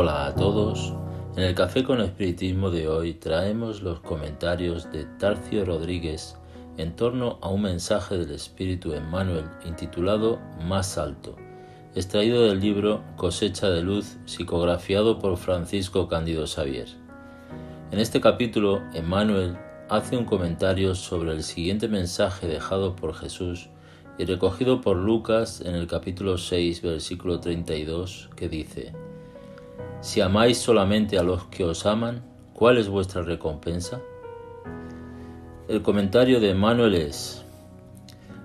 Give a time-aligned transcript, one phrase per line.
[0.00, 0.94] Hola a todos.
[1.36, 6.36] En el Café con Espiritismo de hoy traemos los comentarios de Tarcio Rodríguez
[6.76, 11.34] en torno a un mensaje del Espíritu Emmanuel intitulado Más Alto,
[11.96, 16.86] extraído del libro Cosecha de Luz, psicografiado por Francisco Cándido Xavier.
[17.90, 19.58] En este capítulo, Emmanuel
[19.88, 23.68] hace un comentario sobre el siguiente mensaje dejado por Jesús
[24.16, 28.92] y recogido por Lucas en el capítulo 6, versículo 32, que dice,
[30.00, 32.22] si amáis solamente a los que os aman,
[32.54, 34.00] ¿cuál es vuestra recompensa?
[35.68, 37.44] El comentario de Manuel es,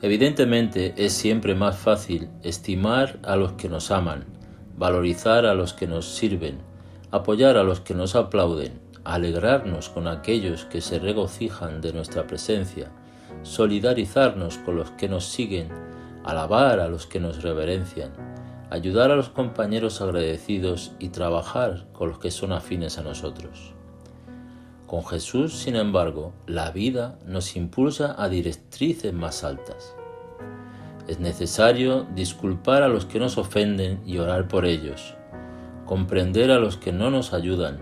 [0.00, 4.24] evidentemente es siempre más fácil estimar a los que nos aman,
[4.76, 6.58] valorizar a los que nos sirven,
[7.10, 12.90] apoyar a los que nos aplauden, alegrarnos con aquellos que se regocijan de nuestra presencia,
[13.42, 15.68] solidarizarnos con los que nos siguen,
[16.24, 18.10] alabar a los que nos reverencian,
[18.74, 23.72] ayudar a los compañeros agradecidos y trabajar con los que son afines a nosotros.
[24.88, 29.94] Con Jesús, sin embargo, la vida nos impulsa a directrices más altas.
[31.06, 35.14] Es necesario disculpar a los que nos ofenden y orar por ellos,
[35.86, 37.78] comprender a los que no nos ayudan,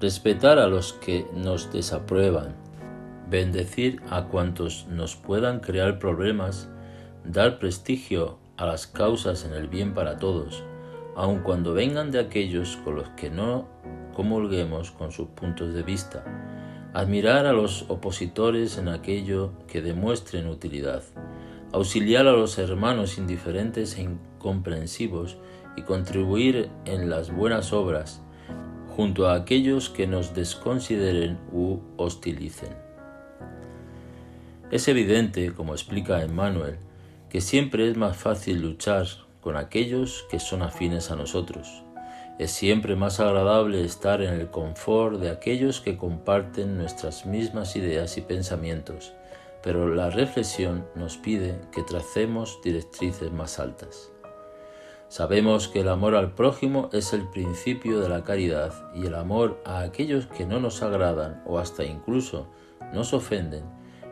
[0.00, 2.56] respetar a los que nos desaprueban,
[3.28, 6.68] bendecir a cuantos nos puedan crear problemas,
[7.24, 10.62] dar prestigio a las causas en el bien para todos,
[11.16, 13.66] aun cuando vengan de aquellos con los que no
[14.12, 16.24] comulguemos con sus puntos de vista,
[16.92, 21.02] admirar a los opositores en aquello que demuestren utilidad,
[21.72, 25.38] auxiliar a los hermanos indiferentes e incomprensivos
[25.78, 28.20] y contribuir en las buenas obras
[28.94, 32.74] junto a aquellos que nos desconsideren u hostilicen.
[34.70, 36.76] Es evidente, como explica Emmanuel,
[37.30, 39.06] que siempre es más fácil luchar
[39.40, 41.82] con aquellos que son afines a nosotros.
[42.38, 48.16] Es siempre más agradable estar en el confort de aquellos que comparten nuestras mismas ideas
[48.18, 49.12] y pensamientos,
[49.62, 54.10] pero la reflexión nos pide que tracemos directrices más altas.
[55.08, 59.60] Sabemos que el amor al prójimo es el principio de la caridad y el amor
[59.64, 62.46] a aquellos que no nos agradan o hasta incluso
[62.92, 63.64] nos ofenden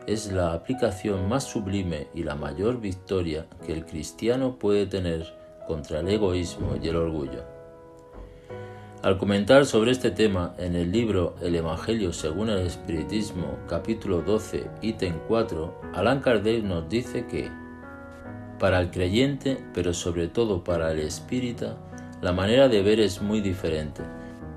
[0.09, 5.31] es la aplicación más sublime y la mayor victoria que el cristiano puede tener
[5.67, 7.43] contra el egoísmo y el orgullo.
[9.03, 14.67] Al comentar sobre este tema en el libro El Evangelio según el Espiritismo, capítulo 12,
[14.81, 17.51] ítem 4, Allan Kardec nos dice que,
[18.57, 21.77] para el creyente, pero sobre todo para el espírita,
[22.19, 24.01] la manera de ver es muy diferente,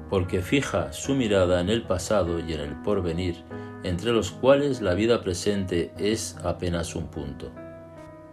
[0.08, 3.44] porque fija su mirada en el pasado y en el porvenir,
[3.84, 7.50] entre los cuales la vida presente es apenas un punto.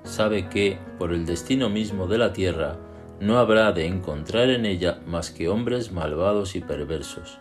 [0.04, 2.78] Sabe que, por el destino mismo de la tierra,
[3.20, 7.40] no habrá de encontrar en ella más que hombres malvados y perversos,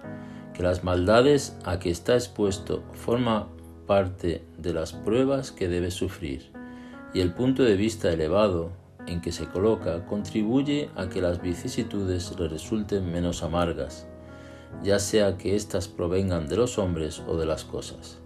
[0.54, 3.48] que las maldades a que está expuesto forma
[3.86, 6.50] parte de las pruebas que debe sufrir,
[7.14, 8.72] y el punto de vista elevado
[9.06, 14.06] en que se coloca contribuye a que las vicisitudes le resulten menos amargas,
[14.82, 18.18] ya sea que éstas provengan de los hombres o de las cosas.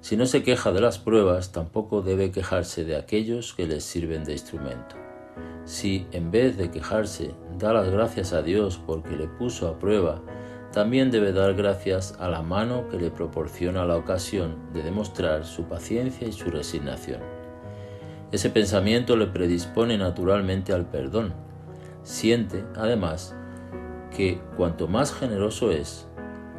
[0.00, 4.24] Si no se queja de las pruebas, tampoco debe quejarse de aquellos que les sirven
[4.24, 4.96] de instrumento.
[5.64, 10.22] Si, en vez de quejarse, da las gracias a Dios porque le puso a prueba,
[10.72, 15.64] también debe dar gracias a la mano que le proporciona la ocasión de demostrar su
[15.64, 17.20] paciencia y su resignación.
[18.30, 21.32] Ese pensamiento le predispone naturalmente al perdón.
[22.02, 23.34] Siente, además,
[24.16, 26.08] que cuanto más generoso es,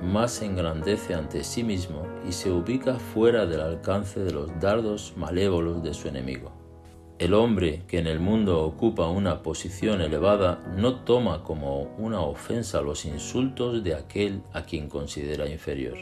[0.03, 5.13] más se engrandece ante sí mismo y se ubica fuera del alcance de los dardos
[5.17, 6.51] malévolos de su enemigo.
[7.17, 12.81] El hombre que en el mundo ocupa una posición elevada no toma como una ofensa
[12.81, 15.97] los insultos de aquel a quien considera inferior.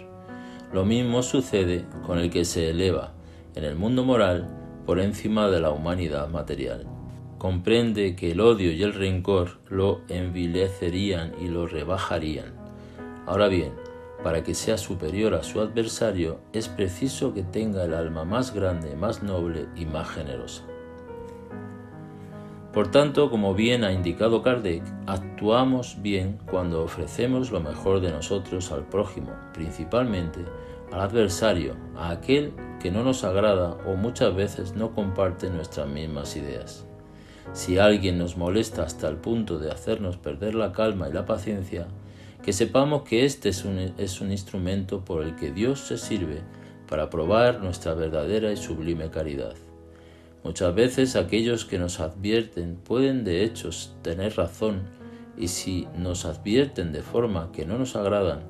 [0.74, 3.14] Lo mismo sucede con el que se eleva
[3.56, 4.50] en el mundo moral
[4.86, 6.95] por encima de la humanidad material
[7.46, 12.56] comprende que el odio y el rencor lo envilecerían y lo rebajarían.
[13.28, 13.72] Ahora bien,
[14.24, 18.96] para que sea superior a su adversario es preciso que tenga el alma más grande,
[18.96, 20.64] más noble y más generosa.
[22.74, 28.72] Por tanto, como bien ha indicado Kardec, actuamos bien cuando ofrecemos lo mejor de nosotros
[28.72, 30.40] al prójimo, principalmente
[30.92, 36.36] al adversario, a aquel que no nos agrada o muchas veces no comparte nuestras mismas
[36.36, 36.88] ideas.
[37.54, 41.88] Si alguien nos molesta hasta el punto de hacernos perder la calma y la paciencia,
[42.44, 46.42] que sepamos que este es un, instrumento por el que Dios se sirve
[46.88, 49.56] para probar nuestra verdadera y sublime caridad.
[50.44, 53.70] Muchas veces aquellos que nos advierten pueden de hecho
[54.04, 54.84] tener razón
[55.38, 58.42] y si nos advierten de forma que no nos agradan,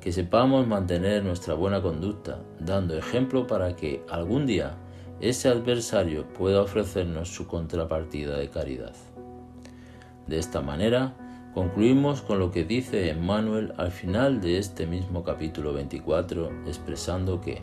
[0.00, 4.74] que sepamos mantener nuestra buena conducta, dando ejemplo para que algún día
[5.20, 8.94] ese adversario pueda ofrecernos su contrapartida de caridad.
[10.26, 11.14] De esta manera,
[11.54, 17.62] concluimos con lo que dice Emmanuel al final de este mismo capítulo 24, expresando que,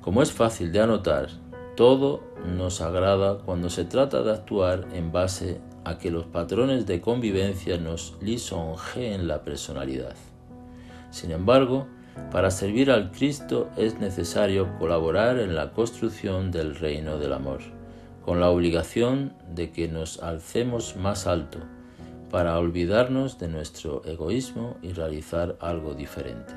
[0.00, 1.28] como es fácil de anotar,
[1.76, 7.00] todo nos agrada cuando se trata de actuar en base a que los patrones de
[7.00, 10.14] convivencia nos lisonjeen la personalidad.
[11.10, 11.86] Sin embargo,
[12.30, 17.60] para servir al Cristo es necesario colaborar en la construcción del reino del amor,
[18.24, 21.58] con la obligación de que nos alcemos más alto,
[22.30, 26.54] para olvidarnos de nuestro egoísmo y realizar algo diferente.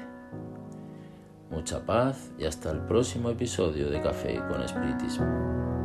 [1.50, 5.82] Mucha paz y hasta el próximo episodio de Café con Espiritismo.